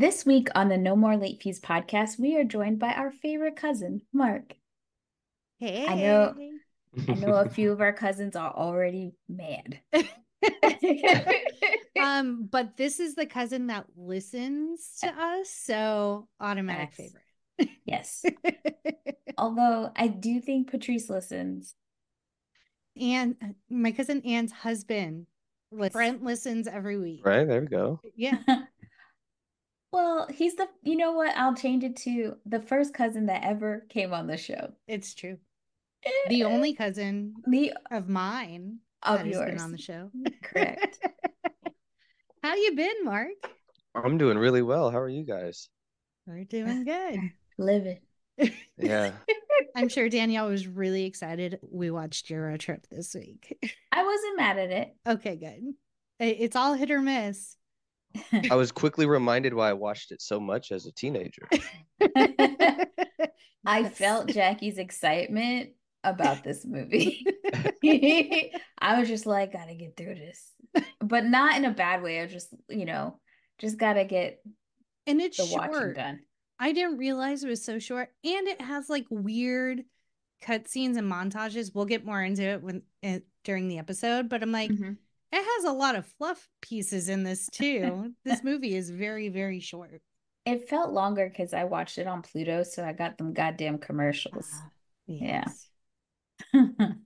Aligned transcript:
This 0.00 0.24
week 0.24 0.48
on 0.54 0.70
the 0.70 0.78
No 0.78 0.96
More 0.96 1.18
Late 1.18 1.42
Fees 1.42 1.60
podcast, 1.60 2.18
we 2.18 2.34
are 2.38 2.42
joined 2.42 2.78
by 2.78 2.94
our 2.94 3.10
favorite 3.10 3.56
cousin, 3.56 4.00
Marc. 4.14 4.54
Hey. 5.58 5.86
I 5.86 5.94
know 5.94 6.34
I 7.06 7.12
know 7.16 7.34
a 7.34 7.50
few 7.50 7.70
of 7.70 7.82
our 7.82 7.92
cousins 7.92 8.34
are 8.34 8.50
already 8.50 9.12
mad. 9.28 9.78
um, 12.00 12.48
but 12.50 12.78
this 12.78 12.98
is 12.98 13.14
the 13.14 13.26
cousin 13.26 13.66
that 13.66 13.84
listens 13.94 14.96
to 15.02 15.08
us, 15.08 15.50
so 15.50 16.28
automatic 16.40 16.94
Yes. 16.96 17.12
favorite. 17.60 17.76
yes. 17.84 18.24
Although 19.36 19.92
I 19.94 20.06
do 20.08 20.40
think 20.40 20.70
Patrice 20.70 21.10
listens. 21.10 21.74
and 22.98 23.36
uh, 23.44 23.48
my 23.68 23.92
cousin 23.92 24.22
Anne's 24.24 24.52
husband, 24.52 25.26
Listen. 25.70 25.92
Brent, 25.92 26.24
listens 26.24 26.66
every 26.66 26.98
week. 26.98 27.20
Right, 27.22 27.46
there 27.46 27.60
we 27.60 27.66
go. 27.66 28.00
Yeah. 28.16 28.38
Well, 29.92 30.28
he's 30.30 30.54
the 30.54 30.68
you 30.82 30.96
know 30.96 31.12
what? 31.12 31.36
I'll 31.36 31.54
change 31.54 31.84
it 31.84 31.96
to 31.98 32.36
the 32.46 32.60
first 32.60 32.94
cousin 32.94 33.26
that 33.26 33.44
ever 33.44 33.86
came 33.88 34.12
on 34.12 34.26
the 34.26 34.36
show. 34.36 34.72
It's 34.86 35.14
true. 35.14 35.38
The 36.28 36.42
eh. 36.42 36.44
only 36.44 36.74
cousin 36.74 37.34
the 37.46 37.72
of 37.90 38.08
mine 38.08 38.78
of 39.02 39.18
that 39.18 39.26
has 39.26 39.34
yours. 39.34 39.50
been 39.50 39.60
on 39.60 39.72
the 39.72 39.78
show. 39.78 40.10
Correct. 40.42 40.98
How 42.42 42.54
you 42.54 42.74
been, 42.74 43.04
Marc? 43.04 43.32
I'm 43.94 44.16
doing 44.16 44.38
really 44.38 44.62
well. 44.62 44.90
How 44.90 44.98
are 44.98 45.08
you 45.08 45.24
guys? 45.24 45.68
We're 46.26 46.44
doing 46.44 46.84
good. 46.84 47.18
Living. 47.58 47.98
Yeah. 48.78 49.10
I'm 49.76 49.88
sure 49.88 50.08
Danielle 50.08 50.48
was 50.48 50.66
really 50.66 51.04
excited. 51.04 51.58
We 51.62 51.90
watched 51.90 52.28
Eurotrip 52.28 52.84
this 52.90 53.14
week. 53.14 53.58
I 53.92 54.02
wasn't 54.02 54.36
mad 54.38 54.58
at 54.58 54.70
it. 54.70 54.96
Okay, 55.06 55.36
good. 55.36 55.74
It's 56.18 56.56
all 56.56 56.74
hit 56.74 56.90
or 56.90 57.02
miss. 57.02 57.56
I 58.50 58.54
was 58.56 58.72
quickly 58.72 59.06
reminded 59.06 59.54
why 59.54 59.70
I 59.70 59.74
watched 59.74 60.10
it 60.12 60.20
so 60.20 60.40
much 60.40 60.72
as 60.72 60.86
a 60.86 60.92
teenager. 60.92 61.48
I 63.66 63.88
felt 63.88 64.28
Jackie's 64.28 64.78
excitement 64.78 65.70
about 66.02 66.42
this 66.44 66.64
movie. 66.64 67.24
I 68.78 68.98
was 68.98 69.08
just 69.08 69.26
like, 69.26 69.52
gotta 69.52 69.74
get 69.74 69.96
through 69.96 70.14
this, 70.14 70.52
but 71.00 71.24
not 71.24 71.56
in 71.56 71.64
a 71.64 71.70
bad 71.70 72.02
way. 72.02 72.20
I 72.20 72.24
was 72.24 72.32
just, 72.32 72.48
you 72.68 72.84
know, 72.84 73.20
just 73.58 73.78
gotta 73.78 74.04
get 74.04 74.42
and 75.06 75.20
it's 75.20 75.36
the 75.36 75.54
watching 75.54 75.74
short. 75.74 75.96
done. 75.96 76.20
I 76.58 76.72
didn't 76.72 76.98
realize 76.98 77.42
it 77.42 77.48
was 77.48 77.64
so 77.64 77.78
short, 77.78 78.10
and 78.24 78.48
it 78.48 78.60
has 78.60 78.88
like 78.88 79.06
weird 79.10 79.82
cutscenes 80.44 80.96
and 80.96 81.10
montages. 81.10 81.74
We'll 81.74 81.84
get 81.86 82.04
more 82.04 82.22
into 82.22 82.42
it 82.42 82.62
when 82.62 82.82
it, 83.02 83.24
during 83.44 83.68
the 83.68 83.78
episode, 83.78 84.28
but 84.28 84.42
I'm 84.42 84.52
like, 84.52 84.70
Mhm. 84.70 84.96
It 85.32 85.44
has 85.44 85.64
a 85.64 85.72
lot 85.72 85.94
of 85.94 86.06
fluff 86.06 86.48
pieces 86.60 87.08
in 87.08 87.22
this 87.22 87.48
too. 87.48 88.12
this 88.24 88.42
movie 88.42 88.74
is 88.74 88.90
very, 88.90 89.28
very 89.28 89.60
short. 89.60 90.00
It 90.46 90.68
felt 90.68 90.92
longer 90.92 91.28
because 91.28 91.52
I 91.54 91.64
watched 91.64 91.98
it 91.98 92.06
on 92.06 92.22
Pluto, 92.22 92.62
so 92.62 92.84
I 92.84 92.92
got 92.92 93.18
them 93.18 93.32
goddamn 93.32 93.78
commercials. 93.78 94.48
Ah, 94.52 94.70
yeah. 95.06 95.44
Yes. 95.44 95.68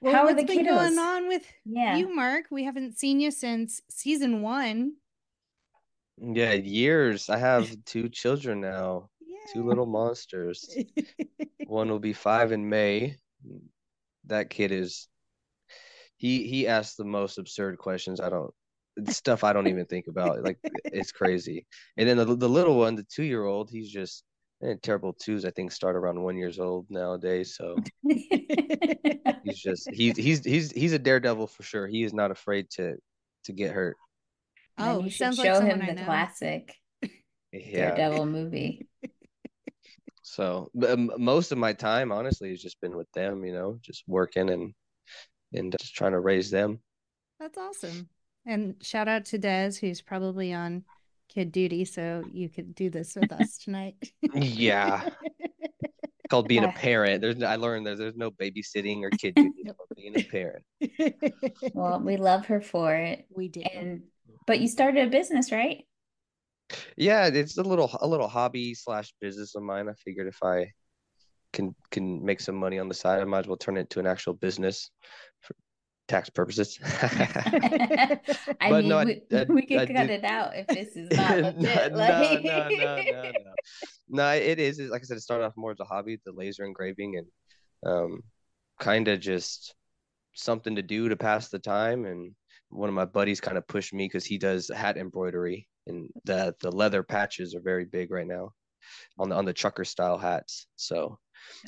Well, 0.00 0.12
How 0.14 0.22
are 0.22 0.26
what's 0.26 0.40
the 0.40 0.46
been 0.46 0.64
going 0.64 0.94
kiddos? 0.94 0.98
on 0.98 1.28
with 1.28 1.46
Yeah. 1.64 1.96
you, 1.96 2.14
Marc? 2.14 2.46
We 2.50 2.64
haven't 2.64 2.98
seen 2.98 3.20
you 3.20 3.30
since 3.30 3.80
season 3.88 4.42
one. 4.42 4.94
Yeah, 6.18 6.52
years. 6.54 7.30
I 7.30 7.38
have 7.38 7.70
two 7.84 8.08
children 8.08 8.60
now, 8.60 9.08
two 9.54 9.62
little 9.64 9.86
monsters. 9.86 10.68
One 11.66 11.88
will 11.88 12.00
be 12.00 12.12
five 12.12 12.50
in 12.52 12.68
May. 12.68 13.16
That 14.26 14.50
kid 14.50 14.72
is 14.72 15.08
he 16.20 16.46
he 16.46 16.68
asks 16.68 16.96
the 16.96 17.04
most 17.04 17.38
absurd 17.38 17.78
questions. 17.78 18.20
I 18.20 18.28
don't 18.28 18.52
stuff 19.08 19.42
I 19.42 19.54
don't 19.54 19.68
even 19.68 19.86
think 19.86 20.06
about. 20.06 20.44
Like 20.44 20.58
it's 20.84 21.12
crazy. 21.12 21.66
And 21.96 22.06
then 22.06 22.18
the 22.18 22.36
the 22.36 22.48
little 22.48 22.76
one, 22.76 22.94
the 22.94 23.04
two 23.04 23.22
year 23.22 23.44
old, 23.44 23.70
he's 23.70 23.90
just 23.90 24.22
and 24.60 24.82
terrible 24.82 25.14
twos. 25.14 25.46
I 25.46 25.50
think 25.50 25.72
start 25.72 25.96
around 25.96 26.22
one 26.22 26.36
years 26.36 26.58
old 26.60 26.86
nowadays. 26.90 27.56
So 27.56 27.82
he's 28.02 29.58
just 29.62 29.88
he's 29.90 30.18
he's 30.18 30.44
he's 30.44 30.70
he's 30.70 30.92
a 30.92 30.98
daredevil 30.98 31.46
for 31.46 31.62
sure. 31.62 31.86
He 31.86 32.02
is 32.02 32.12
not 32.12 32.30
afraid 32.30 32.68
to 32.72 32.96
to 33.44 33.52
get 33.54 33.72
hurt. 33.72 33.96
Oh, 34.78 35.02
you 35.02 35.08
should 35.08 35.34
sounds 35.34 35.38
like 35.38 35.54
show 35.54 35.60
him 35.62 35.78
the 35.78 36.04
classic 36.04 36.74
Yeah. 37.50 37.94
Daredevil 37.96 38.26
movie. 38.26 38.86
So 40.22 40.70
but, 40.74 40.90
um, 40.90 41.12
most 41.16 41.50
of 41.50 41.56
my 41.56 41.72
time, 41.72 42.12
honestly, 42.12 42.50
has 42.50 42.60
just 42.60 42.78
been 42.82 42.94
with 42.94 43.10
them. 43.12 43.42
You 43.42 43.54
know, 43.54 43.78
just 43.80 44.04
working 44.06 44.50
and 44.50 44.74
and 45.52 45.74
just 45.78 45.94
trying 45.94 46.12
to 46.12 46.20
raise 46.20 46.50
them. 46.50 46.80
That's 47.38 47.58
awesome. 47.58 48.08
And 48.46 48.76
shout 48.80 49.08
out 49.08 49.24
to 49.26 49.38
Des, 49.38 49.72
who's 49.80 50.00
probably 50.00 50.52
on 50.52 50.84
kid 51.28 51.52
duty, 51.52 51.84
so 51.84 52.24
you 52.32 52.48
could 52.48 52.74
do 52.74 52.90
this 52.90 53.14
with 53.14 53.32
us 53.32 53.58
tonight. 53.58 53.96
Yeah. 54.34 55.08
called 56.30 56.48
being 56.48 56.64
a 56.64 56.72
parent. 56.72 57.20
There's 57.20 57.42
I 57.42 57.56
learned 57.56 57.86
that 57.86 57.98
there's 57.98 58.16
no 58.16 58.30
babysitting 58.30 59.02
or 59.02 59.10
kid 59.10 59.34
duty. 59.34 59.50
It's 59.66 59.76
being 59.96 60.18
a 60.18 60.22
parent. 60.22 60.64
Well, 61.74 62.00
we 62.00 62.16
love 62.16 62.46
her 62.46 62.60
for 62.60 62.94
it. 62.94 63.26
we 63.30 63.48
do. 63.48 63.62
And 63.62 64.02
but 64.46 64.60
you 64.60 64.68
started 64.68 65.08
a 65.08 65.10
business, 65.10 65.52
right? 65.52 65.84
Yeah, 66.96 67.26
it's 67.26 67.58
a 67.58 67.62
little 67.62 67.90
a 68.00 68.06
little 68.06 68.28
hobby 68.28 68.74
slash 68.74 69.12
business 69.20 69.54
of 69.56 69.62
mine. 69.62 69.88
I 69.88 69.94
figured 69.94 70.28
if 70.28 70.38
I 70.42 70.72
can 71.52 71.74
can 71.90 72.24
make 72.24 72.40
some 72.40 72.54
money 72.54 72.78
on 72.78 72.88
the 72.88 72.94
side, 72.94 73.20
I 73.20 73.24
might 73.24 73.40
as 73.40 73.46
well 73.48 73.56
turn 73.56 73.76
it 73.76 73.80
into 73.80 74.00
an 74.00 74.06
actual 74.06 74.34
business 74.34 74.90
for 75.29 75.29
tax 76.10 76.28
purposes. 76.30 76.78
I 76.92 78.18
mean, 78.70 78.88
no, 78.88 79.04
we, 79.04 79.22
I- 79.32 79.44
we 79.48 79.66
could 79.66 79.78
I 79.78 79.86
cut 79.86 80.10
it 80.10 80.24
out 80.24 80.52
if 80.56 80.66
this 80.66 80.96
is 80.96 81.10
not 81.16 81.38
no, 81.38 81.44
legit. 81.46 81.92
no, 81.92 81.98
like- 81.98 82.44
no, 82.44 82.68
no, 82.68 82.96
no, 82.96 83.22
no. 83.22 83.52
No, 84.08 84.30
it 84.32 84.58
is. 84.58 84.78
It's- 84.78 84.90
Like 84.90 85.02
I 85.02 85.04
said, 85.04 85.16
it 85.16 85.20
started 85.20 85.44
off 85.46 85.54
more 85.56 85.70
as 85.72 85.80
a 85.80 85.84
hobby, 85.84 86.18
the 86.24 86.32
laser 86.32 86.64
engraving, 86.64 87.16
and 87.18 87.26
um, 87.92 88.22
kind 88.80 89.08
of 89.08 89.20
just 89.20 89.74
something 90.34 90.76
to 90.76 90.82
do 90.82 91.08
to 91.08 91.16
pass 91.16 91.48
the 91.48 91.58
time. 91.58 92.04
And 92.04 92.34
one 92.70 92.88
of 92.88 92.94
my 92.94 93.04
buddies 93.04 93.40
kind 93.40 93.56
of 93.58 93.66
pushed 93.68 93.94
me 93.94 94.04
because 94.06 94.24
he 94.24 94.38
does 94.38 94.68
hat 94.74 94.96
embroidery, 94.96 95.68
and 95.86 96.08
the 96.24 96.54
the 96.60 96.72
leather 96.72 97.02
patches 97.02 97.54
are 97.54 97.60
very 97.60 97.84
big 97.84 98.10
right 98.10 98.26
now 98.26 98.50
on 99.18 99.28
the 99.28 99.36
on 99.36 99.44
the 99.44 99.52
trucker 99.52 99.84
style 99.84 100.18
hats. 100.18 100.66
So 100.76 101.18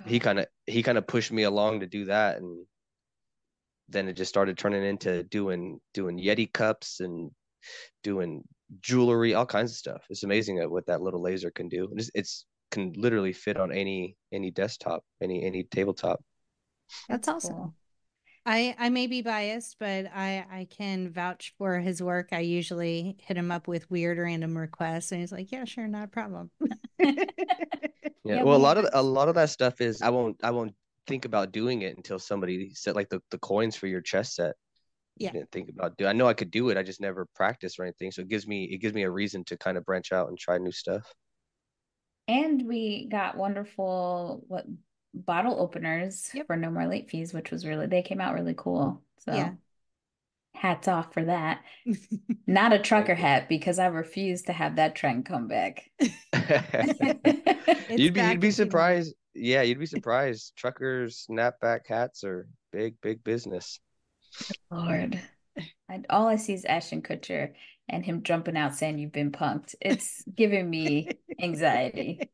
he 0.07 0.19
kind 0.19 0.39
of 0.41 0.47
he 0.67 0.83
kind 0.83 0.99
of 0.99 1.07
pushed 1.07 1.33
me 1.33 1.45
along 1.45 1.81
to 1.81 1.87
do 1.87 2.07
that, 2.07 2.39
and 2.39 2.67
then 3.93 4.09
it 4.09 4.15
just 4.15 4.29
started 4.29 4.59
turning 4.59 4.85
into 4.85 5.23
doing 5.25 5.81
doing 5.95 6.19
Yeti 6.19 6.53
cups 6.53 7.01
and 7.01 7.31
doing 8.03 8.43
jewelry, 8.81 9.35
all 9.35 9.47
kinds 9.47 9.71
of 9.73 9.77
stuff. 9.77 10.03
It's 10.11 10.25
amazing 10.25 10.59
what 10.71 10.87
that 10.87 11.03
little 11.03 11.23
laser 11.23 11.51
can 11.51 11.69
do. 11.69 11.89
It's, 11.97 12.11
it's 12.15 12.47
can 12.71 12.93
literally 12.97 13.33
fit 13.33 13.59
on 13.59 13.71
any 13.71 14.17
any 14.33 14.51
desktop, 14.51 15.05
any 15.23 15.45
any 15.45 15.65
tabletop. 15.65 16.21
That's 17.09 17.29
awesome. 17.29 17.55
cool. 17.55 17.75
I 18.45 18.75
I 18.79 18.89
may 18.89 19.07
be 19.07 19.23
biased, 19.23 19.77
but 19.79 20.07
I 20.07 20.45
I 20.51 20.67
can 20.71 21.13
vouch 21.13 21.55
for 21.59 21.79
his 21.79 22.03
work. 22.03 22.31
I 22.33 22.41
usually 22.41 23.17
hit 23.21 23.37
him 23.37 23.53
up 23.53 23.69
with 23.69 23.91
weird 23.91 24.19
random 24.19 24.57
requests, 24.57 25.13
and 25.13 25.21
he's 25.21 25.33
like, 25.33 25.53
"Yeah, 25.53 25.65
sure, 25.65 25.87
not 25.87 26.05
a 26.05 26.09
problem." 26.09 26.51
Yeah. 28.25 28.37
Yeah, 28.37 28.45
well, 28.45 28.57
a 28.57 28.59
lot 28.59 28.79
of 28.79 28.89
a 28.93 29.03
lot 29.03 29.29
of 29.29 29.35
that 29.35 29.51
stuff 29.51 29.81
is 29.81 30.01
I 30.01 30.11
won't 30.11 30.37
I 30.45 30.53
won't 30.53 30.75
think 31.07 31.25
about 31.25 31.53
doing 31.53 31.83
it 31.83 31.97
until 31.97 32.19
somebody 32.19 32.71
said 32.75 32.95
like 32.95 33.09
the, 33.09 33.21
the 33.31 33.39
coins 33.39 33.77
for 33.77 33.87
your 33.87 34.01
chess 34.01 34.37
set. 34.37 34.55
Yeah. 35.17 35.33
I 35.35 35.39
didn't 35.39 35.53
think 35.53 35.71
about 35.71 35.97
do 35.99 36.07
I 36.07 36.13
know 36.13 36.29
I 36.29 36.35
could 36.35 36.51
do 36.51 36.71
it. 36.71 36.79
I 36.79 36.83
just 36.85 37.01
never 37.01 37.27
practiced 37.37 37.79
or 37.79 37.85
anything. 37.85 38.13
So 38.13 38.23
it 38.23 38.29
gives 38.29 38.47
me 38.47 38.65
it 38.67 38.79
gives 38.79 38.95
me 38.95 39.05
a 39.05 39.11
reason 39.11 39.45
to 39.47 39.59
kind 39.59 39.79
of 39.79 39.85
branch 39.87 40.13
out 40.13 40.29
and 40.29 40.39
try 40.39 40.59
new 40.59 40.73
stuff. 40.73 41.05
And 42.29 42.67
we 42.69 43.07
got 43.11 43.37
wonderful 43.37 44.45
what 44.49 44.65
bottle 45.15 45.59
openers 45.61 46.31
Yep. 46.33 46.47
for 46.47 46.57
no 46.57 46.71
more 46.71 46.87
late 46.87 47.11
fees, 47.11 47.33
which 47.35 47.51
was 47.51 47.67
really 47.67 47.87
they 47.87 48.03
came 48.03 48.21
out 48.21 48.35
really 48.35 48.55
cool. 48.57 49.03
So 49.19 49.33
Yeah. 49.35 49.53
hats 50.55 50.89
off 50.89 51.13
for 51.13 51.25
that. 51.25 51.63
Not 52.47 52.73
a 52.73 52.79
trucker 52.79 53.15
hat 53.15 53.49
because 53.49 53.79
I 53.79 53.87
refuse 53.87 54.43
to 54.43 54.53
have 54.53 54.77
that 54.77 54.95
trend 54.95 55.27
come 55.27 55.49
back. 55.49 55.91
you'd 57.97 58.15
be 58.15 58.23
back 58.23 58.31
you'd 58.31 58.41
be 58.41 58.51
if 58.51 58.59
you 58.59 58.61
surprised. 58.61 59.15
Yeah, 59.35 59.63
you'd 59.63 59.79
be 59.79 59.87
surprised. 59.87 60.53
Truckers 60.57 61.27
snapback 61.29 61.87
hats 61.87 62.25
are 62.25 62.47
big, 62.73 63.01
big 63.01 63.25
business. 63.25 63.81
Lord. 64.71 65.21
I, 65.89 66.03
all 66.09 66.27
I 66.27 66.37
see 66.37 66.55
is 66.55 66.65
Ashton 66.65 67.03
Kutcher 67.03 67.53
and 67.89 68.05
him 68.05 68.23
jumping 68.23 68.57
out 68.57 68.75
saying 68.75 68.99
you've 68.99 69.13
been 69.13 69.33
punked. 69.33 69.75
It's 69.81 70.23
giving 70.35 70.69
me 70.69 71.09
anxiety. 71.41 72.31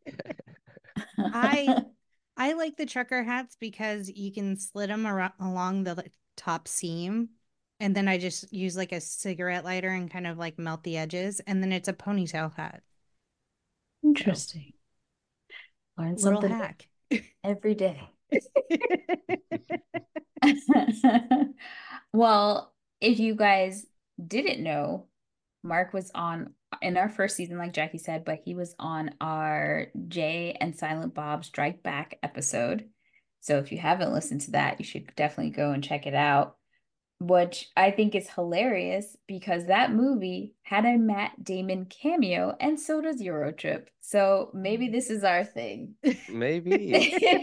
I 1.18 1.82
I 2.36 2.52
like 2.52 2.76
the 2.76 2.86
trucker 2.86 3.24
hats 3.24 3.56
because 3.58 4.08
you 4.08 4.32
can 4.32 4.56
slit 4.56 4.88
them 4.88 5.04
ar- 5.04 5.34
along 5.40 5.84
the 5.84 6.04
top 6.36 6.68
seam. 6.68 7.30
And 7.80 7.96
then 7.96 8.06
I 8.06 8.18
just 8.18 8.52
use 8.52 8.76
like 8.76 8.92
a 8.92 9.00
cigarette 9.00 9.64
lighter 9.64 9.88
and 9.88 10.10
kind 10.10 10.26
of 10.26 10.38
like 10.38 10.58
melt 10.58 10.84
the 10.84 10.96
edges. 10.96 11.40
And 11.40 11.62
then 11.62 11.72
it's 11.72 11.88
a 11.88 11.92
ponytail 11.92 12.54
hat. 12.54 12.82
Interesting. 14.04 14.72
Learn 15.98 16.14
Little 16.14 16.40
something 16.40 16.50
hack. 16.50 16.88
every 17.42 17.74
day. 17.74 18.00
well, 22.12 22.72
if 23.00 23.18
you 23.18 23.34
guys 23.34 23.86
didn't 24.24 24.62
know, 24.62 25.06
Marc 25.62 25.92
was 25.92 26.10
on 26.14 26.54
in 26.82 26.96
our 26.96 27.08
first 27.08 27.36
season, 27.36 27.58
like 27.58 27.72
Jackie 27.72 27.98
said, 27.98 28.24
but 28.24 28.40
he 28.44 28.54
was 28.54 28.74
on 28.78 29.10
our 29.20 29.86
Jay 30.06 30.56
and 30.60 30.76
Silent 30.76 31.14
Bob 31.14 31.44
Strike 31.44 31.82
Back 31.82 32.18
episode. 32.22 32.88
So 33.40 33.58
if 33.58 33.72
you 33.72 33.78
haven't 33.78 34.12
listened 34.12 34.42
to 34.42 34.52
that, 34.52 34.78
you 34.78 34.84
should 34.84 35.14
definitely 35.16 35.50
go 35.50 35.72
and 35.72 35.82
check 35.82 36.06
it 36.06 36.14
out. 36.14 36.57
Which 37.20 37.68
I 37.76 37.90
think 37.90 38.14
is 38.14 38.30
hilarious 38.30 39.16
because 39.26 39.66
that 39.66 39.92
movie 39.92 40.54
had 40.62 40.84
a 40.84 40.96
Matt 40.96 41.42
Damon 41.42 41.86
cameo, 41.86 42.56
and 42.60 42.78
so 42.78 43.00
does 43.00 43.20
Eurotrip. 43.20 43.86
So 44.00 44.50
maybe 44.54 44.88
this 44.88 45.10
is 45.10 45.24
our 45.24 45.44
thing. 45.44 45.96
Maybe. 46.28 46.92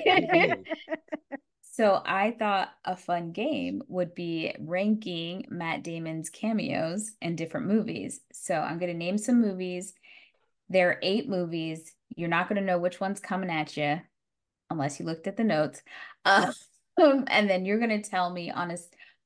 Maybe. 0.06 0.54
So 1.76 2.02
I 2.06 2.32
thought 2.32 2.70
a 2.86 2.96
fun 2.96 3.34
game 3.34 3.84
would 3.90 4.16
be 4.16 4.56
ranking 4.60 5.46
Matt 5.50 5.84
Damon's 5.84 6.30
cameos 6.30 7.12
in 7.22 7.36
different 7.36 7.68
movies. 7.68 8.22
So 8.32 8.56
I'm 8.56 8.80
going 8.80 8.94
to 8.94 8.98
name 8.98 9.18
some 9.18 9.42
movies. 9.42 9.94
There 10.70 10.92
are 10.92 11.00
eight 11.02 11.28
movies. 11.28 11.94
You're 12.16 12.30
not 12.30 12.48
going 12.48 12.62
to 12.62 12.66
know 12.66 12.78
which 12.78 13.02
one's 13.02 13.20
coming 13.20 13.50
at 13.50 13.76
you 13.76 14.00
unless 14.70 15.02
you 15.02 15.06
looked 15.06 15.28
at 15.28 15.36
the 15.36 15.44
notes. 15.44 15.82
Um, 16.98 17.26
and 17.28 17.50
then 17.50 17.66
you're 17.66 17.78
going 17.78 18.02
to 18.02 18.10
tell 18.10 18.30
me 18.30 18.50
on 18.50 18.72
a, 18.72 18.78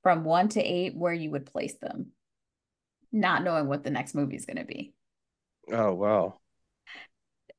from 0.04 0.24
one 0.24 0.50
to 0.50 0.62
eight 0.62 0.96
where 0.96 1.14
you 1.14 1.32
would 1.32 1.46
place 1.46 1.76
them, 1.82 2.08
not 3.12 3.44
knowing 3.44 3.68
what 3.68 3.84
the 3.84 3.92
next 3.92 4.16
movie 4.16 4.36
is 4.36 4.46
going 4.46 4.58
to 4.58 4.66
be. 4.66 4.94
Oh 5.72 5.94
wow. 5.94 6.40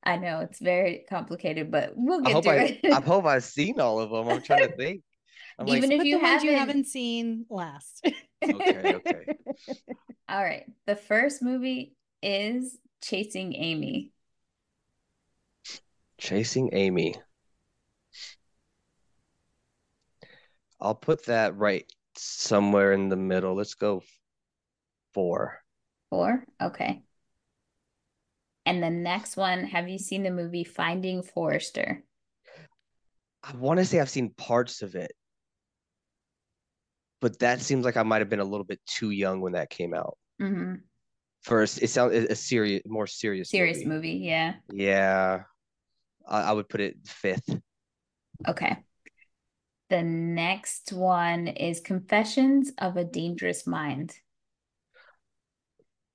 I 0.03 0.17
know 0.17 0.41
it's 0.41 0.59
very 0.61 1.05
complicated, 1.09 1.71
but 1.71 1.93
we'll 1.95 2.23
get 2.23 2.43
to 2.43 2.51
I 2.51 2.55
it. 2.83 2.93
I 2.93 3.01
hope 3.01 3.27
I've 3.27 3.45
seen 3.45 3.79
all 3.81 4.01
of 4.01 4.11
them. 4.11 4.29
I'm 4.29 4.43
trying 4.43 4.67
to 4.69 4.77
think. 4.77 5.03
I'm 5.59 5.67
like, 5.67 5.77
Even 5.77 5.93
if 5.93 6.05
you 6.05 6.17
the 6.19 6.23
ones 6.25 6.43
you 6.43 6.51
haven't- 6.53 6.69
haven't 6.69 6.87
seen 6.87 7.45
last. 7.51 8.01
okay, 8.43 8.95
okay. 8.95 9.25
All 10.29 10.43
right. 10.43 10.65
The 10.87 10.97
first 10.97 11.43
movie 11.43 11.95
is 12.23 12.79
Chasing 13.03 13.55
Amy. 13.55 14.13
Chasing 16.17 16.71
Amy. 16.73 17.15
I'll 20.81 20.95
put 20.95 21.27
that 21.27 21.57
right 21.59 21.85
somewhere 22.21 22.93
in 22.93 23.09
the 23.09 23.17
middle. 23.17 23.55
Let's 23.55 23.75
go 23.75 24.03
four. 25.15 25.63
Four? 26.11 26.45
Okay. 26.61 27.03
And 28.65 28.83
the 28.83 28.89
next 28.89 29.37
one, 29.37 29.65
have 29.65 29.89
you 29.91 29.99
seen 29.99 30.23
the 30.23 30.31
movie 30.31 30.65
Finding 30.65 31.23
Forrester? 31.23 32.05
I 33.43 33.55
want 33.57 33.79
to 33.81 33.85
say 33.85 34.01
I've 34.01 34.09
seen 34.09 34.31
parts 34.31 34.81
of 34.81 34.95
it, 34.95 35.13
but 37.21 37.39
that 37.41 37.61
seems 37.61 37.85
like 37.85 37.97
I 37.97 38.03
might 38.03 38.21
have 38.21 38.31
been 38.31 38.41
a 38.41 38.45
little 38.45 38.65
bit 38.65 38.81
too 38.87 39.11
young 39.11 39.41
when 39.41 39.53
that 39.53 39.71
came 39.71 39.95
out. 39.95 40.17
hmm 40.39 40.83
First, 41.43 41.83
it 41.83 41.89
sounds 41.89 42.15
a 42.15 42.35
serious, 42.37 42.83
more 42.87 43.07
serious 43.07 43.51
Serious 43.51 43.79
movie. 43.79 43.89
movie, 43.89 44.13
yeah. 44.13 44.55
Yeah, 44.73 45.43
I, 46.29 46.43
I 46.43 46.53
would 46.53 46.69
put 46.69 46.81
it 46.81 46.97
fifth. 47.07 47.49
Okay. 48.49 48.85
The 49.91 50.03
next 50.05 50.93
one 50.93 51.49
is 51.49 51.81
Confessions 51.81 52.71
of 52.79 52.97
a 52.97 53.05
Dangerous 53.05 53.67
Mind. 53.67 54.15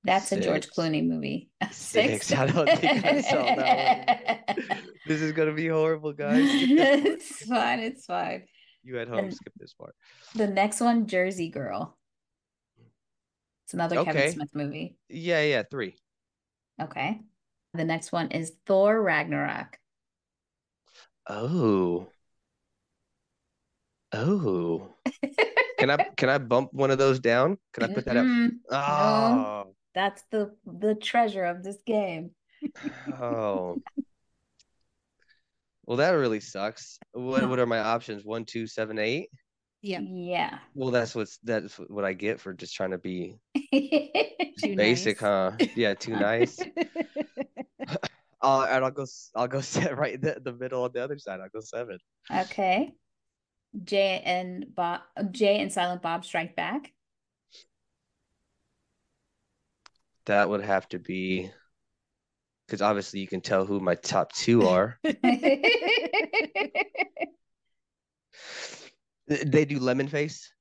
That's 0.05 0.31
a 0.31 0.39
George 0.39 0.67
Clooney 0.67 1.05
movie. 1.05 1.49
Six. 1.71 2.31
I 2.31 2.47
don't 2.47 2.69
think 2.69 3.05
I 3.05 3.21
saw 3.21 3.43
that 3.43 4.43
one. 4.57 4.79
This 5.07 5.21
is 5.21 5.33
gonna 5.33 5.53
be 5.53 5.67
horrible, 5.67 6.13
guys. 6.13 6.49
Skip 6.49 6.69
this 6.77 6.77
part. 6.77 7.05
it's 7.05 7.45
fine. 7.45 7.79
It's 7.79 8.05
fine. 8.05 8.43
You 8.83 8.99
at 8.99 9.07
home, 9.07 9.31
skip 9.31 9.53
this 9.57 9.73
part. 9.73 9.93
The 10.35 10.47
next 10.47 10.79
one, 10.79 11.05
Jersey 11.05 11.49
Girl. 11.49 11.97
It's 13.65 13.73
another 13.73 14.03
Kevin 14.03 14.31
Smith 14.31 14.49
movie. 14.55 14.95
Yeah, 15.09 15.41
yeah, 15.41 15.63
three. 15.69 15.95
Okay. 16.81 17.19
The 17.73 17.83
next 17.83 18.11
one 18.11 18.29
is 18.31 18.53
Thor 18.65 18.99
Ragnarok. 19.01 19.77
Oh. 21.27 22.07
Oh. 24.15 24.89
Can 25.77 25.89
I 25.91 25.97
can 26.15 26.29
I 26.29 26.37
bump 26.37 26.69
one 26.73 26.89
of 26.89 26.97
those 26.97 27.19
down? 27.19 27.57
Can 27.73 27.83
I 27.83 27.93
put 27.93 28.05
that 28.05 28.15
up? 28.15 28.25
Oh, 28.71 29.75
That's 29.93 30.23
the 30.31 30.55
the 30.65 30.95
treasure 30.95 31.43
of 31.43 31.63
this 31.63 31.77
game. 31.85 32.31
oh. 33.19 33.81
Well, 35.87 35.97
that 35.97 36.11
really 36.11 36.39
sucks. 36.39 36.97
What 37.11 37.47
what 37.47 37.59
are 37.59 37.65
my 37.67 37.79
options? 37.79 38.23
One, 38.25 38.45
two, 38.45 38.65
seven, 38.65 38.97
eight. 38.97 39.29
yeah. 39.83 39.99
Yeah. 40.01 40.57
Well, 40.73 40.89
that's 40.91 41.13
what's 41.13 41.37
that's 41.43 41.75
what 41.75 42.05
I 42.05 42.13
get 42.13 42.39
for 42.39 42.53
just 42.53 42.73
trying 42.73 42.91
to 42.91 42.97
be 42.97 43.35
basic, 43.71 45.21
nice. 45.21 45.53
huh? 45.59 45.67
Yeah, 45.75 45.93
too 45.93 46.13
nice. 46.15 46.57
Uh, 48.41 48.67
and 48.69 48.83
I'll 48.85 48.91
go. 48.91 49.05
I'll 49.35 49.47
go 49.47 49.61
set 49.61 49.97
right 49.97 50.19
the, 50.19 50.39
the 50.43 50.53
middle 50.53 50.83
on 50.83 50.91
the 50.93 51.03
other 51.03 51.17
side. 51.19 51.39
I'll 51.39 51.49
go 51.53 51.59
seven. 51.61 51.99
okay. 52.33 52.93
Jay 53.83 54.21
and 54.25 54.65
Bob 54.75 55.01
Jay 55.31 55.59
and 55.59 55.71
Silent 55.71 56.01
Bob 56.01 56.25
Strike 56.25 56.55
Back. 56.55 56.91
That 60.25 60.49
would 60.49 60.63
have 60.63 60.87
to 60.89 60.99
be 60.99 61.51
because 62.65 62.81
obviously 62.81 63.19
you 63.19 63.27
can 63.27 63.41
tell 63.41 63.65
who 63.65 63.79
my 63.79 63.95
top 63.95 64.33
two 64.33 64.67
are. 64.67 64.99
They 69.27 69.65
do 69.65 69.79
lemon 69.79 70.07
face, 70.07 70.53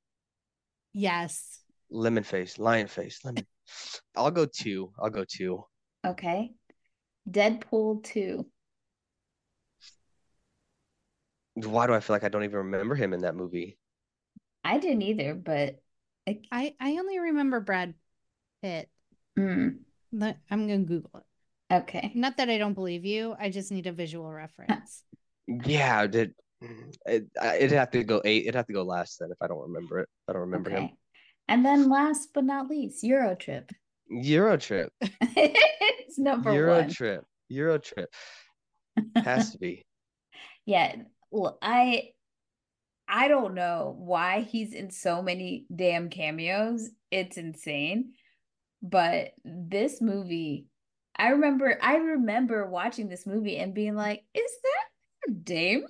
yes. 0.95 1.61
lemon 1.91 2.23
face, 2.23 2.59
lion 2.59 2.87
face, 2.87 3.23
lemon. 3.23 3.47
I'll 4.17 4.31
go 4.31 4.47
two. 4.47 4.93
I'll 4.99 5.11
go 5.11 5.25
two. 5.25 5.65
okay. 6.07 6.53
Deadpool 7.31 8.05
2. 8.05 8.47
Why 11.55 11.87
do 11.87 11.95
I 11.95 12.01
feel 12.01 12.15
like 12.15 12.25
I 12.25 12.29
don't 12.29 12.45
even 12.45 12.57
remember 12.57 12.95
him 12.95 13.13
in 13.13 13.21
that 13.23 13.37
movie? 13.37 13.79
I 14.65 14.79
didn't 14.79 15.03
either, 15.03 15.35
but 15.35 15.81
like, 16.27 16.45
I, 16.51 16.75
I 16.81 16.93
only 16.93 17.19
remember 17.19 17.61
Brad 17.61 17.95
Pitt. 18.63 18.89
mm, 19.39 19.77
Let- 20.13 20.39
I'm 20.51 20.67
going 20.67 20.87
to 20.87 20.89
Google 20.89 21.11
it. 21.17 21.75
okay. 21.75 22.13
Not 22.15 22.39
that 22.39 22.49
I 22.51 22.59
don't 22.59 22.75
believe 22.75 23.05
you. 23.05 23.37
I 23.39 23.51
just 23.51 23.71
need 23.71 23.87
a 23.87 23.93
visual 23.93 24.31
reference. 24.33 25.03
Yeah, 25.47 26.07
did 26.07 26.33
it, 27.05 27.27
I- 27.39 27.57
it'd 27.59 27.73
have 27.73 27.91
to 27.91 28.03
go 28.03 28.23
eight. 28.25 28.45
It'd 28.45 28.55
have 28.55 28.67
to 28.69 28.73
go 28.73 28.83
last 28.83 29.19
then 29.19 29.31
if 29.31 29.37
I 29.43 29.47
don't 29.47 29.61
remember 29.61 30.01
it. 30.01 30.09
I 30.27 30.33
don't 30.33 30.41
remember 30.41 30.71
him. 30.71 30.89
And 31.49 31.63
then 31.63 31.91
last 31.91 32.31
but 32.33 32.45
not 32.45 32.71
least, 32.71 33.05
Eurotrip. 33.05 33.71
Euro 34.09 34.57
trip. 34.57 34.91
it's 35.03 36.19
number 36.19 36.51
Euro 36.55 36.81
one. 36.81 36.89
trip. 36.89 37.25
Eurotrip. 37.53 38.07
Has 39.17 39.53
to 39.53 39.59
be. 39.59 39.85
Yeah, 40.67 40.97
well, 41.35 41.59
I 41.63 42.11
I 43.09 43.29
don't 43.29 43.55
know 43.55 43.95
why 43.99 44.41
he's 44.41 44.73
in 44.73 44.91
so 44.91 45.23
many 45.23 45.67
damn 45.75 46.09
cameos. 46.09 46.89
It's 47.11 47.37
insane. 47.37 48.13
But 48.83 49.33
this 49.45 50.01
movie, 50.01 50.67
I 51.17 51.29
remember 51.31 51.79
I 51.83 51.97
remember 51.97 52.67
watching 52.67 53.09
this 53.09 53.27
movie 53.27 53.57
and 53.59 53.75
being 53.75 53.95
like, 53.95 54.25
is 54.35 54.51
that 54.63 55.45
Dame? 55.45 55.87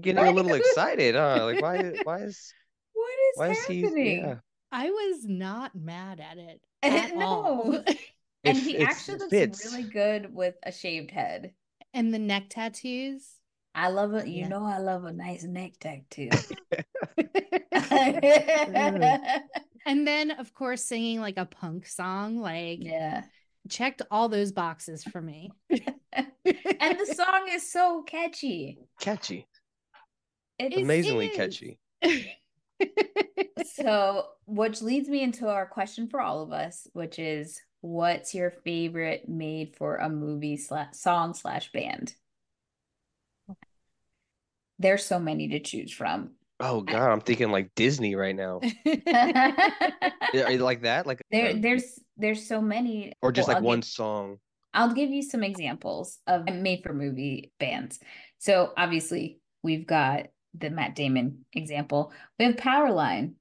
Getting 0.00 0.18
a 0.24 0.30
little 0.30 0.54
excited, 0.54 1.14
huh? 1.14 1.44
Like 1.44 1.60
why 1.62 1.78
why 2.04 2.18
is 2.22 2.54
What 2.94 3.10
is 3.10 3.36
why 3.36 3.48
is 3.50 3.64
he 3.66 4.16
yeah. 4.18 4.36
I 4.70 4.90
was 4.90 5.24
not 5.26 5.74
mad 5.74 6.20
at 6.20 6.38
it 6.38 6.60
I 6.82 6.88
at 6.88 7.12
all. 7.16 7.72
know. 7.72 7.84
And 8.44 8.56
It- 8.56 8.62
he 8.62 8.78
actually 8.78 9.18
looks 9.18 9.30
fits. 9.30 9.64
really 9.64 9.84
good 9.84 10.32
with 10.34 10.54
a 10.62 10.70
shaved 10.72 11.10
head. 11.10 11.52
and 11.94 12.12
the 12.14 12.18
neck 12.18 12.44
tattoos. 12.50 13.37
I 13.84 13.88
love 13.88 14.14
it. 14.14 14.26
You 14.26 14.40
Yeah. 14.40 14.48
know 14.48 14.64
I 14.64 14.78
love 14.78 15.04
a 15.04 15.12
nice 15.12 15.44
neck 15.44 15.72
tattoo. 15.80 16.30
and 19.86 20.06
then 20.06 20.30
of 20.32 20.52
course 20.54 20.82
singing 20.84 21.20
like 21.20 21.38
a 21.38 21.46
punk 21.46 21.86
song 21.86 22.38
like 22.38 22.78
yeah. 22.82 23.24
checked 23.68 24.02
all 24.10 24.28
those 24.28 24.52
boxes 24.52 25.04
for 25.04 25.20
me 25.20 25.50
and 25.70 26.98
the 26.98 27.14
song 27.14 27.46
is 27.50 27.70
so 27.70 28.02
catchy. 28.02 28.78
Catchy, 29.00 29.46
It's 30.58 30.76
It 30.76 30.82
amazingly 30.82 31.28
is. 31.28 31.36
catchy. 31.36 31.78
so, 33.64 34.26
which 34.46 34.82
leads 34.82 35.08
me 35.08 35.22
into 35.22 35.48
our 35.48 35.66
question 35.66 36.08
for 36.08 36.20
all 36.20 36.42
of 36.42 36.52
us, 36.52 36.86
which 36.92 37.18
is, 37.18 37.60
what's 37.80 38.34
your 38.34 38.50
favorite 38.64 39.28
made 39.28 39.76
for 39.76 39.96
a 39.96 40.08
movie 40.08 40.56
slash 40.56 40.94
song 40.94 41.34
slash 41.34 41.70
band? 41.72 42.14
There's 44.78 45.04
so 45.04 45.18
many 45.18 45.48
to 45.48 45.60
choose 45.60 45.92
from. 45.92 46.32
Oh 46.60 46.80
God, 46.80 47.10
I'm 47.12 47.20
thinking 47.20 47.50
like 47.50 47.70
Disney 47.76 48.14
right 48.16 48.34
now. 48.34 48.60
are 48.86 50.50
you 50.52 50.58
like 50.58 50.82
that, 50.82 51.06
like 51.06 51.20
uh, 51.32 51.52
there's 51.56 51.98
there's 52.16 52.46
so 52.46 52.60
many. 52.60 53.12
or 53.22 53.30
just 53.32 53.46
Well, 53.48 53.54
like 53.56 53.62
I'll 53.62 53.66
one 53.66 53.80
give- 53.80 53.84
song. 53.88 54.38
I'll 54.74 54.92
give 54.92 55.10
you 55.10 55.22
some 55.22 55.42
examples 55.42 56.18
of 56.26 56.44
made 56.44 56.82
for 56.82 56.92
movie 56.92 57.52
bands. 57.58 57.98
So 58.38 58.72
obviously 58.76 59.40
we've 59.62 59.86
got 59.86 60.26
the 60.56 60.68
Matt 60.70 60.94
Damon 60.94 61.44
example. 61.54 62.12
We 62.38 62.44
have 62.44 62.56
Powerline, 62.56 63.32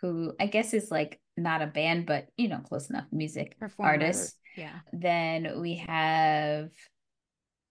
who 0.00 0.32
I 0.38 0.46
guess 0.46 0.72
is 0.74 0.90
like 0.90 1.18
not 1.36 1.60
a 1.60 1.66
band, 1.66 2.06
but 2.06 2.28
you 2.36 2.48
know, 2.48 2.58
close 2.60 2.88
enough 2.88 3.06
music 3.10 3.58
Performer, 3.58 3.90
artist. 3.92 4.36
yeah 4.56 4.78
Then 4.92 5.60
we 5.60 5.76
have 5.86 6.70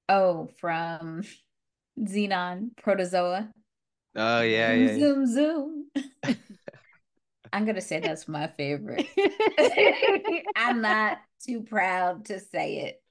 oh 0.09 0.49
from 0.59 1.23
Zenon 1.99 2.69
Proto 2.77 3.03
Zoa. 3.03 3.49
Oh 4.15 4.41
yeah, 4.41 4.73
yeah. 4.73 4.91
yeah. 4.91 4.99
Zoom 4.99 5.25
zoom. 5.27 5.85
I'm 7.53 7.65
gonna 7.65 7.81
say 7.81 7.99
that's 7.99 8.27
my 8.27 8.47
favorite. 8.47 9.07
I'm 10.55 10.81
not 10.81 11.19
too 11.45 11.61
proud 11.61 12.25
to 12.25 12.39
say 12.39 12.77
it. 12.87 13.01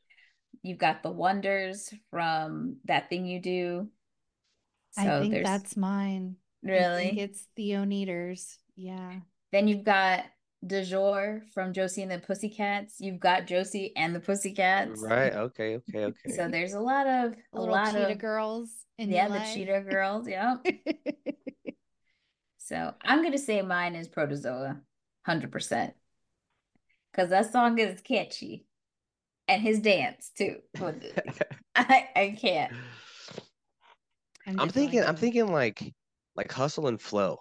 You've 0.62 0.78
got 0.78 1.02
the 1.02 1.10
wonders 1.10 1.92
from 2.10 2.76
that 2.84 3.08
thing 3.08 3.26
you 3.26 3.40
do. 3.40 3.88
So 4.92 5.02
i 5.02 5.20
think 5.20 5.32
there's 5.32 5.44
that's 5.44 5.76
mine 5.76 6.36
I 6.64 6.68
think 6.68 6.80
really. 6.80 7.20
it's 7.20 7.48
the 7.56 7.70
Oneders 7.72 8.58
yeah 8.76 9.14
Then 9.50 9.66
you've 9.66 9.82
got 9.84 10.24
DuJour 10.66 11.42
from 11.52 11.72
Josie 11.72 12.02
and 12.02 12.10
the 12.10 12.18
Pussycats. 12.18 13.00
You've 13.00 13.20
got 13.20 13.46
Josie 13.46 13.92
and 13.96 14.14
the 14.14 14.20
Pussycats. 14.20 15.00
Right. 15.02 15.32
Okay. 15.34 15.76
Okay. 15.76 16.04
Okay. 16.04 16.36
So 16.36 16.48
there's 16.48 16.74
a 16.74 16.80
lot 16.80 17.06
of 17.06 17.34
a 17.52 17.60
little 17.60 17.74
lot 17.74 17.92
cheetah 17.92 18.12
of 18.12 18.18
girls 18.18 18.70
in 18.98 19.10
yeah, 19.10 19.24
your 19.24 19.32
the 19.32 19.38
life. 19.40 19.54
cheetah 19.54 19.84
girls. 19.88 20.28
Yeah. 20.28 20.56
So 22.64 22.94
I'm 23.02 23.22
gonna 23.22 23.36
say 23.36 23.60
mine 23.60 23.94
is 23.94 24.08
Proto 24.08 24.34
Zoa, 24.34 24.80
hundred 25.26 25.52
percent, 25.52 25.92
because 27.12 27.28
that 27.28 27.52
song 27.52 27.78
is 27.78 28.00
catchy, 28.00 28.64
and 29.46 29.60
his 29.60 29.80
dance 29.80 30.30
too. 30.34 30.56
I 31.76 32.08
I 32.16 32.36
can't. 32.40 32.72
I'm 34.46 34.56
just 34.56 34.74
thinking. 34.74 35.00
like 35.00 35.08
I'm 35.10 35.16
thinking 35.16 35.52
like 35.52 35.92
like 36.36 36.50
hustle 36.50 36.86
and 36.86 36.98
flow. 36.98 37.40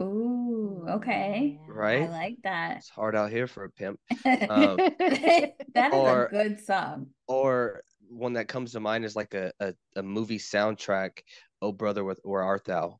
Ooh, 0.00 0.47
okay. 0.96 1.58
Right. 1.68 2.02
I 2.02 2.08
like 2.08 2.36
that. 2.44 2.78
It's 2.78 2.88
hard 2.88 3.14
out 3.16 3.30
here 3.30 3.46
for 3.46 3.64
a 3.64 3.70
pimp. 3.70 3.98
that 4.24 4.50
Um, 4.50 4.78
is 4.80 5.92
or- 5.92 6.26
a 6.26 6.30
good 6.30 6.60
song. 6.64 7.08
Or 7.26 7.82
one 8.08 8.32
that 8.34 8.48
comes 8.48 8.72
to 8.72 8.80
mind 8.80 9.04
is 9.04 9.14
like 9.16 9.34
a 9.34 9.52
a, 9.60 9.74
a 9.96 10.02
movie 10.02 10.38
soundtrack. 10.38 11.20
Oh 11.60 11.72
brother, 11.72 12.04
with 12.04 12.20
where 12.24 12.42
art 12.42 12.64
thou? 12.64 12.98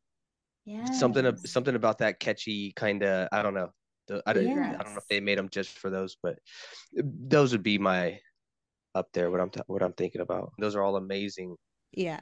Yeah. 0.67 0.85
Something 0.85 1.27
ab- 1.27 1.47
something 1.47 1.75
about 1.75 1.99
that 1.99 2.21
catchy 2.21 2.73
kind 2.73 3.03
of. 3.03 3.29
I 3.33 3.43
don't 3.43 3.55
know. 3.55 3.71
The, 4.09 4.23
I, 4.27 4.33
don't, 4.33 4.47
I 4.49 4.73
don't 4.83 4.93
know 4.95 4.99
if 4.99 5.07
they 5.09 5.21
made 5.21 5.37
them 5.39 5.49
just 5.51 5.79
for 5.79 5.91
those, 5.91 6.17
but 6.23 6.39
those 6.95 7.53
would 7.53 7.63
be 7.63 7.79
my 7.79 8.19
up 8.95 9.09
there. 9.13 9.31
What 9.31 9.41
I'm 9.41 9.51
t- 9.51 9.61
what 9.67 9.83
I'm 9.83 9.93
thinking 9.93 10.21
about. 10.23 10.53
Those 10.59 10.75
are 10.77 10.83
all 10.83 10.97
amazing. 10.97 11.57
yeah 11.93 12.21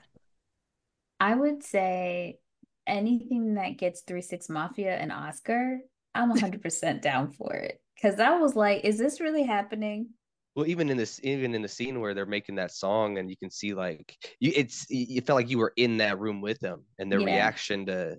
I 1.19 1.35
would 1.35 1.63
say 1.65 2.39
anything 2.87 3.55
that 3.55 3.79
gets 3.79 4.01
Three 4.03 4.23
Six 4.23 4.49
Mafia 4.49 4.97
an 4.97 5.11
Oscar, 5.11 5.79
I'm 6.15 6.33
100% 6.33 7.03
down 7.03 7.31
for 7.33 7.53
it. 7.55 7.81
Because 7.95 8.21
I 8.21 8.39
was 8.39 8.55
like, 8.57 8.85
is 8.85 8.99
this 8.99 9.21
really 9.21 9.43
happening? 9.43 10.11
Well, 10.55 10.67
even 10.67 10.89
in 10.89 10.97
this, 10.97 11.21
even 11.23 11.55
in 11.55 11.61
the 11.63 11.69
scene 11.69 12.01
where 12.01 12.15
they're 12.15 12.25
making 12.27 12.55
that 12.57 12.73
song, 12.73 13.19
and 13.19 13.29
you 13.29 13.37
can 13.37 13.51
see 13.51 13.75
like 13.75 14.17
you, 14.41 14.53
it's 14.57 14.87
you 14.89 15.21
felt 15.21 15.37
like 15.37 15.51
you 15.51 15.59
were 15.59 15.73
in 15.77 15.99
that 15.99 16.19
room 16.19 16.41
with 16.41 16.59
them, 16.61 16.85
and 16.99 17.13
their 17.13 17.21
Yeah. 17.21 17.27
reaction 17.27 17.85
to 17.87 18.17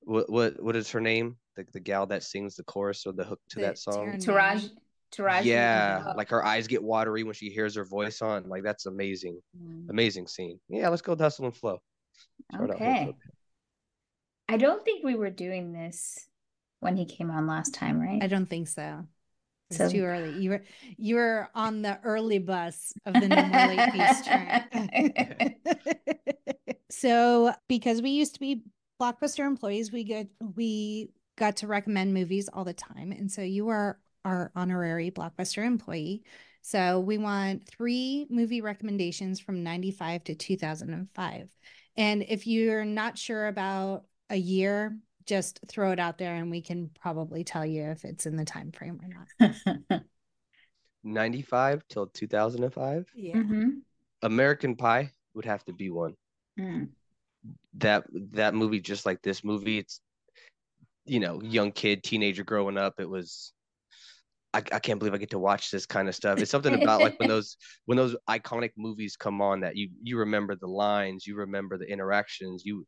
what 0.00 0.30
what 0.30 0.62
what 0.62 0.76
is 0.76 0.90
her 0.90 1.00
name? 1.00 1.36
The 1.56 1.64
the 1.72 1.80
gal 1.80 2.06
that 2.06 2.22
sings 2.22 2.56
the 2.56 2.64
chorus 2.64 3.06
or 3.06 3.12
the 3.12 3.24
hook 3.24 3.40
to 3.50 3.56
The 3.56 3.62
that 3.62 3.78
song. 3.78 4.08
Taryn- 4.08 4.22
Taraj, 4.22 4.70
Taraji. 5.14 5.44
Yeah, 5.44 6.04
Oh. 6.08 6.12
like 6.16 6.28
her 6.28 6.44
eyes 6.44 6.66
get 6.66 6.82
watery 6.82 7.22
when 7.22 7.34
she 7.34 7.48
hears 7.48 7.74
her 7.76 7.84
voice 7.86 8.20
on. 8.20 8.46
Like 8.46 8.62
that's 8.62 8.84
amazing, 8.84 9.40
Mm, 9.58 9.88
amazing 9.88 10.26
scene. 10.26 10.60
Yeah, 10.68 10.90
let's 10.90 11.02
go 11.02 11.16
hustle 11.16 11.46
and 11.46 11.56
flow. 11.56 11.80
Start 12.52 12.70
out 12.72 12.76
Okay. 12.76 13.14
I 14.50 14.56
don't 14.56 14.84
think 14.84 15.04
we 15.04 15.14
were 15.14 15.30
doing 15.30 15.72
this 15.72 16.26
when 16.80 16.96
he 16.96 17.04
came 17.04 17.30
on 17.30 17.46
last 17.46 17.72
time, 17.72 18.00
right? 18.00 18.22
i 18.22 18.26
don't 18.26 18.50
think 18.50 18.66
so. 18.66 19.04
It's 19.68 19.78
So- 19.78 19.88
too 19.88 20.02
early. 20.02 20.42
You 20.42 20.50
were 20.50 20.64
you 20.96 21.14
were 21.14 21.48
on 21.54 21.82
the 21.82 22.00
early 22.02 22.40
bus 22.40 22.92
of 23.06 23.14
the 23.14 23.28
no 23.28 23.46
more 23.46 23.66
late 23.68 23.92
fees 23.92 24.26
train. 24.26 25.54
So 26.92 27.52
because 27.68 28.02
we 28.02 28.10
used 28.10 28.34
to 28.34 28.40
be 28.40 28.62
blockbuster 29.00 29.46
employees 29.46 29.92
we 29.92 30.02
get 30.02 30.26
we 30.56 31.10
got 31.36 31.56
to 31.58 31.68
recommend 31.68 32.12
movies 32.12 32.48
all 32.52 32.64
the 32.64 32.74
time. 32.74 33.12
And 33.12 33.30
so 33.30 33.42
you 33.42 33.68
are 33.68 34.00
our 34.24 34.50
honorary 34.56 35.12
blockbuster 35.12 35.64
employee. 35.64 36.24
So 36.62 36.98
we 36.98 37.16
want 37.16 37.64
three 37.66 38.26
movie 38.28 38.60
recommendations 38.60 39.38
from 39.38 39.62
95 39.62 40.24
to 40.24 40.34
2005 40.34 41.48
and 41.96 42.24
if 42.28 42.46
you're 42.46 42.84
not 42.84 43.16
sure 43.16 43.46
about 43.46 44.04
a 44.30 44.36
year 44.36 44.96
just 45.26 45.60
throw 45.68 45.92
it 45.92 45.98
out 46.00 46.16
there 46.18 46.34
and 46.34 46.50
we 46.50 46.60
can 46.62 46.90
probably 47.00 47.44
tell 47.44 47.64
you 47.66 47.82
if 47.90 48.04
it's 48.04 48.26
in 48.26 48.36
the 48.36 48.44
time 48.44 48.72
frame 48.72 48.98
or 49.02 49.08
not 49.08 50.02
95 51.04 51.82
till 51.88 52.06
2005. 52.08 53.06
yeah 53.14 53.36
Mhm. 53.36 53.80
American 54.22 54.76
Pie 54.76 55.12
would 55.34 55.44
have 55.44 55.64
to 55.64 55.72
be 55.72 55.90
one. 55.90 56.14
Mm. 56.58 56.88
that 57.78 58.04
that 58.32 58.54
movie 58.54 58.80
just 58.80 59.06
like 59.06 59.22
this 59.22 59.42
movie 59.44 59.78
it's 59.78 60.00
you 61.06 61.20
know 61.20 61.40
young 61.40 61.72
kid 61.72 62.02
teenager 62.02 62.44
growing 62.44 62.76
up 62.76 62.94
it 62.98 63.08
was 63.08 63.52
I, 64.52 64.58
I 64.58 64.78
can't 64.80 64.98
believe 64.98 65.14
i 65.14 65.18
get 65.18 65.30
to 65.30 65.38
watch 65.38 65.70
this 65.70 65.86
kind 65.86 66.06
of 66.08 66.14
stuff 66.14 66.38
it's 66.40 66.50
something 66.50 66.74
about 66.82 67.00
like 67.00 67.18
when 67.18 67.28
those 67.34 67.56
when 67.86 67.96
those 67.96 68.14
iconic 68.28 68.72
movies 68.76 69.16
come 69.16 69.40
on 69.40 69.60
that 69.60 69.76
you 69.76 69.88
you 70.02 70.18
remember 70.18 70.54
the 70.54 70.66
lines 70.66 71.26
you 71.26 71.36
remember 71.36 71.78
the 71.78 71.90
interactions 71.90 72.64
you 72.66 72.84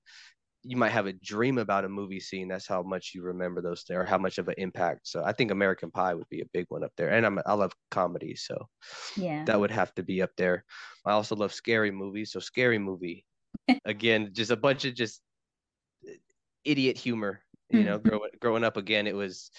you 0.64 0.76
might 0.76 0.90
have 0.90 1.06
a 1.06 1.12
dream 1.12 1.58
about 1.58 1.84
a 1.84 1.88
movie 1.88 2.20
scene 2.20 2.48
that's 2.48 2.66
how 2.66 2.82
much 2.82 3.12
you 3.14 3.22
remember 3.22 3.60
those 3.62 3.82
things, 3.82 3.98
or 3.98 4.04
how 4.04 4.18
much 4.18 4.38
of 4.38 4.48
an 4.48 4.54
impact 4.58 5.06
so 5.08 5.24
i 5.24 5.32
think 5.32 5.50
american 5.50 5.90
pie 5.90 6.14
would 6.14 6.28
be 6.30 6.40
a 6.40 6.46
big 6.52 6.66
one 6.68 6.84
up 6.84 6.92
there 6.96 7.10
and 7.10 7.26
I'm, 7.26 7.38
i 7.46 7.54
love 7.54 7.72
comedy 7.90 8.36
so 8.36 8.68
Yeah. 9.16 9.46
that 9.46 9.58
would 9.60 9.70
have 9.70 9.94
to 9.96 10.02
be 10.02 10.22
up 10.22 10.30
there. 10.36 10.64
I 11.04 11.12
also 11.12 11.34
love 11.36 11.52
scary 11.52 11.90
movies, 11.90 12.32
so 12.32 12.40
scary 12.40 12.78
movie. 12.78 13.26
Again, 13.86 14.30
just 14.34 14.50
a 14.50 14.56
bunch 14.56 14.84
of 14.84 14.94
just 14.94 15.22
idiot 16.64 16.96
humor. 16.96 17.42
You 17.70 17.84
know, 17.84 17.98
Mhm. 17.98 18.02
growing 18.02 18.30
growing 18.40 18.64
up 18.64 18.76
again, 18.76 19.06
it 19.06 19.14
was 19.16 19.50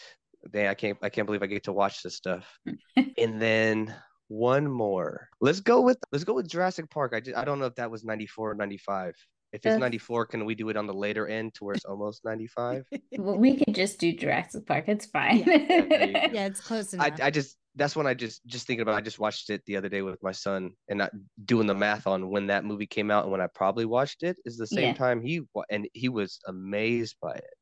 man, 0.53 0.67
I 0.67 0.75
can't 0.75 0.97
I 1.01 1.09
can't 1.09 1.25
believe 1.25 1.43
I 1.43 1.47
get 1.47 1.63
to 1.65 1.73
watch 1.73 2.03
this 2.03 2.15
stuff. 2.15 2.59
and 3.17 3.41
then 3.41 3.95
one 4.29 4.71
more. 4.71 5.29
Let's 5.41 5.61
go 5.61 5.81
with 5.81 5.97
let's 6.11 6.25
go 6.25 6.33
with 6.35 6.49
Jurassic 6.49 6.89
Park. 6.91 7.13
I 7.15 7.21
just, 7.21 7.37
I 7.37 7.45
don't 7.45 7.59
know 7.59 7.65
if 7.67 7.75
that 7.75 7.91
was 7.91 8.03
94 8.05 8.51
or 8.51 8.55
95. 8.55 9.15
If 9.53 9.57
it's 9.57 9.63
That's- 9.65 9.79
94, 9.81 10.25
can 10.25 10.45
we 10.45 10.55
do 10.55 10.69
it 10.69 10.75
on 10.77 10.87
the 10.87 10.93
later 10.93 11.27
end 11.27 11.53
to 11.55 11.63
where 11.63 11.75
it's 11.75 11.85
almost 11.85 12.25
95? 12.25 12.85
Well, 13.19 13.37
we 13.37 13.55
could 13.55 13.75
just 13.75 13.99
do 13.99 14.11
Jurassic 14.11 14.65
Park. 14.65 14.85
It's 14.87 15.05
fine. 15.05 15.43
Yeah. 15.45 16.29
yeah 16.33 16.45
it's 16.47 16.59
close 16.59 16.91
I, 16.95 17.07
enough 17.07 17.19
I 17.21 17.29
just 17.29 17.57
that's 17.75 17.95
when 17.95 18.07
I 18.07 18.15
just 18.15 18.43
just 18.47 18.65
thinking 18.65 18.81
about 18.81 18.95
I 18.95 19.01
just 19.01 19.19
watched 19.19 19.51
it 19.51 19.61
the 19.67 19.77
other 19.77 19.89
day 19.89 20.01
with 20.01 20.21
my 20.23 20.31
son 20.31 20.71
and 20.89 20.97
not 20.97 21.11
doing 21.45 21.67
the 21.67 21.75
math 21.75 22.07
on 22.07 22.29
when 22.31 22.47
that 22.47 22.65
movie 22.65 22.87
came 22.87 23.11
out 23.11 23.23
and 23.23 23.31
when 23.31 23.41
I 23.41 23.47
probably 23.53 23.85
watched 23.85 24.23
it 24.23 24.37
is 24.45 24.57
the 24.57 24.65
same 24.67 24.89
Yeah. 24.89 24.93
time 24.95 25.21
he 25.21 25.41
and 25.69 25.87
he 25.93 26.09
was 26.09 26.39
amazed 26.47 27.15
by 27.21 27.33
it. 27.35 27.53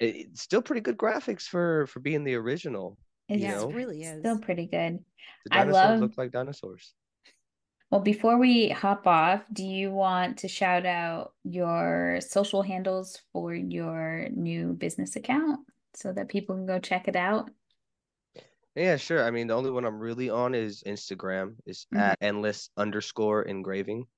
it. 0.00 0.16
It's 0.16 0.42
still 0.42 0.60
pretty 0.62 0.82
good 0.82 0.98
graphics 0.98 1.44
for 1.44 1.86
for 1.86 2.00
being 2.00 2.24
the 2.24 2.34
original. 2.34 2.98
It's 3.30 3.42
yeah 3.42 3.52
know? 3.56 3.70
it 3.70 3.74
really 3.74 4.02
is 4.02 4.18
still 4.20 4.38
pretty 4.38 4.66
good. 4.66 4.98
The 5.46 5.54
I 5.54 5.64
dinosaurs 5.64 5.74
love- 5.90 6.00
look 6.00 6.18
like 6.18 6.30
dinosaurs. 6.32 6.92
Well, 7.94 8.02
before 8.02 8.38
we 8.38 8.70
hop 8.70 9.06
off, 9.06 9.44
do 9.52 9.64
you 9.64 9.92
want 9.92 10.38
to 10.38 10.48
shout 10.48 10.84
out 10.84 11.32
your 11.44 12.18
social 12.20 12.60
handles 12.60 13.22
for 13.32 13.54
your 13.54 14.30
new 14.30 14.72
business 14.72 15.14
account 15.14 15.60
so 15.94 16.12
that 16.12 16.28
people 16.28 16.56
can 16.56 16.66
go 16.66 16.80
check 16.80 17.06
it 17.06 17.14
out? 17.14 17.50
Yeah, 18.74 18.96
sure. 18.96 19.22
I 19.22 19.30
mean, 19.30 19.46
the 19.46 19.54
only 19.54 19.70
one 19.70 19.84
I'm 19.84 20.00
really 20.00 20.28
on 20.28 20.56
is 20.56 20.82
Instagram. 20.84 21.54
Is 21.66 21.86
Mhm. 21.94 22.00
at 22.00 22.18
endless 22.20 22.68
underscore 22.76 23.44
engraving. 23.44 24.08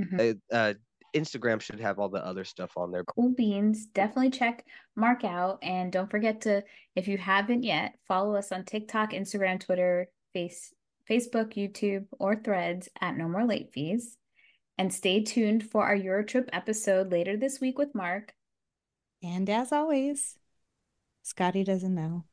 Mhm. 0.00 0.38
Uh, 0.50 0.54
uh, 0.54 0.74
Instagram 1.14 1.60
should 1.60 1.80
have 1.80 1.98
all 1.98 2.08
the 2.08 2.24
other 2.24 2.44
stuff 2.44 2.78
on 2.78 2.90
there. 2.90 3.04
Cool 3.04 3.34
beans. 3.34 3.84
Definitely 3.84 4.30
check 4.30 4.64
Marc 4.94 5.24
out. 5.24 5.58
And 5.62 5.92
don't 5.92 6.10
forget 6.10 6.40
to, 6.40 6.64
if 6.94 7.06
you 7.06 7.18
haven't 7.18 7.64
yet, 7.64 7.98
follow 8.08 8.34
us 8.34 8.50
on 8.50 8.64
TikTok, 8.64 9.12
Instagram, 9.12 9.60
Twitter, 9.60 10.08
Face, 10.32 10.72
Facebook, 11.08 11.54
YouTube, 11.54 12.06
or 12.18 12.36
threads 12.36 12.88
at 13.00 13.16
No 13.16 13.28
More 13.28 13.46
Late 13.46 13.70
Fees. 13.72 14.16
And 14.78 14.92
stay 14.92 15.22
tuned 15.22 15.68
for 15.70 15.84
our 15.84 15.96
Eurotrip 15.96 16.48
episode 16.52 17.10
later 17.10 17.36
this 17.36 17.60
week 17.60 17.78
with 17.78 17.94
Marc. 17.94 18.34
And 19.22 19.48
as 19.48 19.72
always, 19.72 20.36
Scotty 21.22 21.64
doesn't 21.64 21.94
know. 21.94 22.24